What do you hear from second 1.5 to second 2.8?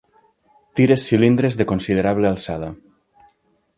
de considerable alçada.